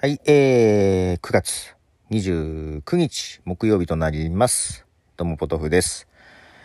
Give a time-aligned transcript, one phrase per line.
[0.00, 1.74] はい、えー、9月
[2.12, 4.86] 29日木曜日となります。
[5.16, 6.06] どうもポトフです。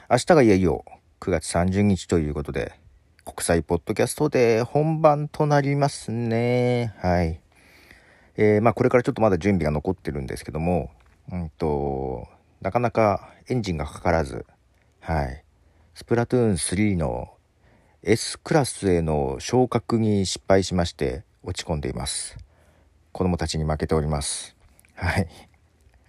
[0.07, 0.85] 明日がいよいよ
[1.19, 2.73] 9月30日ということで、
[3.25, 6.93] 国際ポッドキャストで本番となりますね。
[6.99, 7.41] はい。
[8.37, 10.91] えー、まあこれからちょっとまだ準備が残ってるんですけども、
[11.31, 12.27] うんと、
[12.61, 14.45] なかなかエンジンがかからず、
[14.99, 15.43] はい。
[15.95, 17.33] スプラトゥーン3の
[18.03, 22.37] S クラスへの昇格に失敗しまして落ち込んでいます。
[23.13, 24.55] 子供たちに負けております。
[24.95, 25.27] はい。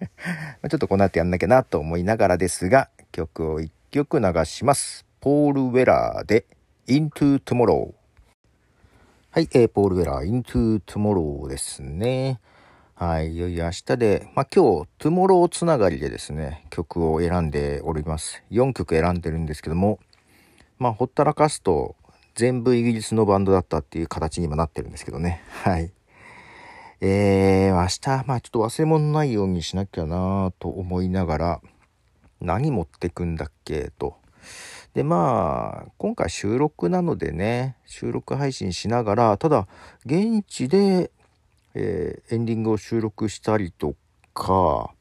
[0.69, 5.05] ちょっとこの後やんなきゃなと思いながらですが、曲を一曲流します。
[5.21, 6.45] ポール・ウェラーで
[6.87, 7.93] Into Tomorrow。
[9.29, 12.39] はい、えー、ポール・ウェラー Into Tomorrow ですね。
[12.95, 18.41] はい、いよいよ明日で、まあ、今日、Tomorrow つながりでですね、曲を選んでおります。
[18.51, 19.99] 4曲選んでるんですけども、
[20.79, 21.95] まあ、ほったらかすと、
[22.35, 25.41] 全部イギリスのバンドだったっていう形に今なってるんですけどね。
[25.63, 25.91] はい。
[27.01, 27.87] えー、明
[28.21, 31.61] 日、まあちょっと忘れ物ないようにしなきゃなと思いながら、
[32.41, 34.17] 何持ってくんだっけと。
[34.93, 39.67] で、まあ、今回収録なのでね、収録配信しながら、ただ、
[40.05, 41.11] 現地で、
[41.73, 43.95] えーエンディングを収録したりと
[44.33, 44.91] か、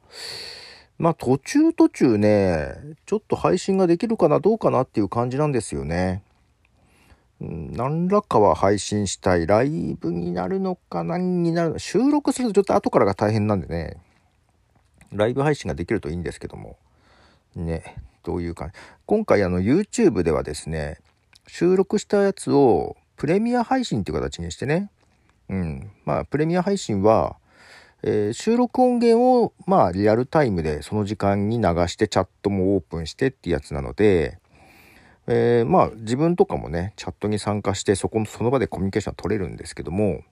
[0.98, 2.74] まあ途中途中ね、
[3.06, 6.22] ちょっと配信ができるかなどうかなっていう感じなんですよね。
[7.40, 9.46] 何らかは配信したい。
[9.46, 13.96] ライブになるのか何になるの収録するとちょっと後からが大変なんでね。
[15.12, 16.76] ライブ配信ができるといいんですけども。
[17.54, 18.72] ね、どういうか。
[19.06, 20.98] 今回あの YouTube ではですね、
[21.46, 24.90] 収録したやつをプレミア配信っていう形にしてね。
[25.48, 25.90] うん。
[26.04, 27.36] まあプレミア配信は、
[28.02, 34.38] えー収録音源をまあリアルタイムでその時間に流してチャットもオープンしてってやつなので、
[35.26, 40.22] えーまあ自分とかもねチャットに参加してそこのその場でコミュニケーション取れるんですけども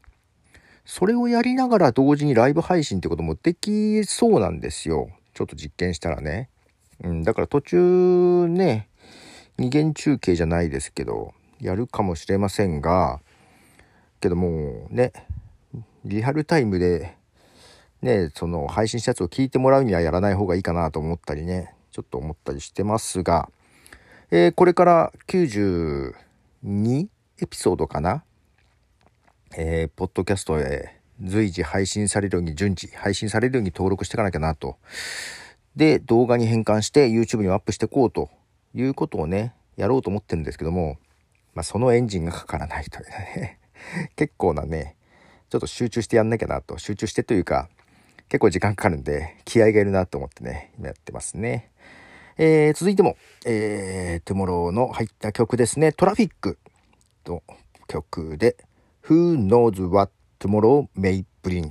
[0.85, 5.11] それをやりながら同時にライブ配信ってこともできそうなんですよ。
[5.35, 6.51] ちょっと実験したらね、
[7.02, 8.89] うん、だから途中ね
[9.58, 13.20] 二元中継じゃないですけどやるかもしれませんが
[14.20, 15.13] けどもね
[16.05, 17.17] リアルタイムで
[18.02, 23.48] ねその配信したやつを聞いてもらうにはやらない方がいいかなと思ったりねちょっと思ったりしてますが
[24.35, 26.15] えーこれから92
[26.65, 28.25] エピソードかな？
[29.59, 34.79] えーポッドキャストへ随時配信されるように順次配信されるように登録していかなきゃなと。
[35.77, 38.31] で、動画に変換して YouTube にアップしていこうと
[38.75, 40.97] いうことをね、やろうと思ってるんですけども、
[41.53, 43.59] まあそのエンジンがかからないというね、
[44.17, 44.97] 結構なね、
[45.51, 47.69] ちょっと集中してやんなきゃなと、集中してというか、
[48.31, 51.69] 結構時間かかるんで、気合がいるなと思ってね、今やってますね。
[52.39, 55.93] えー続いても、えー、 tomorrow の入った曲ですね。
[55.93, 56.59] トラフィック
[57.27, 57.43] の
[57.89, 58.57] 曲で、
[59.05, 61.70] Who knows what tomorrow may bring?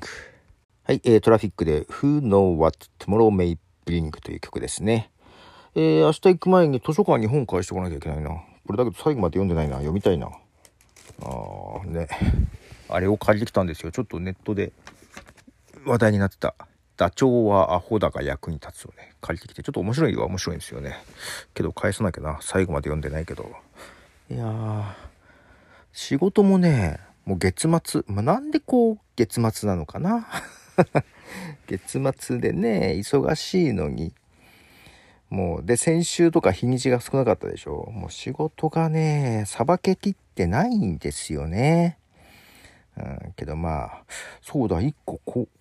[0.83, 5.11] はい、えー、トラフィックで Who knows what tomorrow may bring という曲ですね。
[5.73, 8.29] えー、明日行く前に図書館に本返してこなきゃいけないな。
[8.29, 9.75] これだけど最後まで読んでないな。
[9.75, 10.27] 読みたいな。
[10.27, 12.07] あーね。
[12.89, 13.91] あれを借りてきたんですよ。
[13.91, 14.73] ちょっとネットで
[15.85, 16.55] 話題になってた。
[17.01, 20.97] ダチョウはアホだが役に立つをね、借りてきて、ちょっと面白いは面白いんですよね。
[21.55, 22.37] けど返さなきゃな。
[22.41, 23.49] 最後まで読んでないけど。
[24.29, 24.83] いやー、
[25.93, 30.27] 仕事もね、もう月末、まあ、なんでこう月末なのかな。
[31.65, 34.13] 月末でね、忙しいのに。
[35.31, 37.89] もう、で、先週とか日にちが少なかったでしょ。
[37.91, 41.97] もう仕事がね、さばけきってないんですよね。
[42.95, 44.03] うん、けどまあ、
[44.43, 45.60] そうだ、一個こう、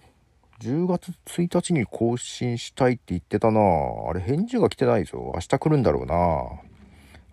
[0.61, 3.61] 10月1日に更新したいって言ってたな
[4.09, 5.33] あれ返事が来てないぞ。
[5.35, 6.15] 明日来るんだろうな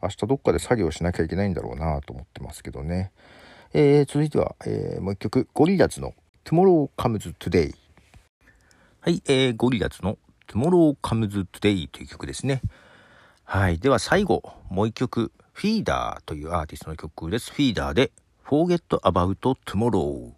[0.02, 3.12] 明日どっかで作業しなきゃいけないんだろうなと思ってますけどね。
[3.74, 6.14] えー、続いては、えーもう一曲、ゴリラズの
[6.46, 7.74] Tomorrow Comes Today。
[9.02, 10.18] はい、えー、ゴリラズの
[10.48, 12.62] Tomorrow Comes Today という曲ですね。
[13.44, 13.78] はい。
[13.78, 17.52] では最後、もう一曲、フィーダーというアーティストの曲です。
[17.52, 18.12] フィーダーで
[18.46, 20.37] Forget About Tomorrow。